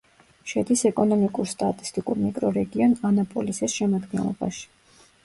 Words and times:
შედის 0.51 0.81
ეკონომიკურ-სტატისტიკურ 0.89 2.21
მიკრორეგიონ 2.21 2.97
ანაპოლისის 3.11 3.77
შემადგენლობაში. 3.83 4.65